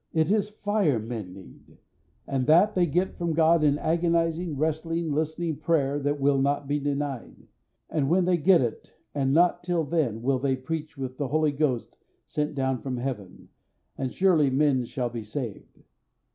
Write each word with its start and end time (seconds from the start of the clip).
It 0.13 0.31
is 0.31 0.49
fire 0.49 0.97
men 0.97 1.31
need, 1.31 1.77
and 2.25 2.47
that 2.47 2.73
they 2.73 2.87
get 2.87 3.19
from 3.19 3.33
God 3.33 3.63
in 3.63 3.77
agonising, 3.77 4.57
wrestling, 4.57 5.13
listening 5.13 5.57
prayer 5.57 5.99
that 5.99 6.19
will 6.19 6.41
not 6.41 6.67
be 6.67 6.79
denied; 6.79 7.35
and 7.87 8.09
when 8.09 8.25
they 8.25 8.37
get 8.37 8.61
it, 8.61 8.95
and 9.13 9.31
not 9.31 9.63
till 9.63 9.83
then, 9.83 10.23
will 10.23 10.39
they 10.39 10.55
preach 10.55 10.97
with 10.97 11.17
the 11.17 11.27
Holy 11.27 11.51
Ghost 11.51 11.99
sent 12.25 12.55
down 12.55 12.81
from 12.81 12.97
Heaven, 12.97 13.49
and 13.95 14.11
surely 14.11 14.49
men 14.49 14.85
shall 14.85 15.09
be 15.11 15.21
saved. 15.21 15.83